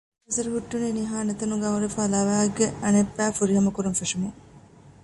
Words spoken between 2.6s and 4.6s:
އަނެއްބައި ފުރިހަމަ ކުރަން ފެށުމުން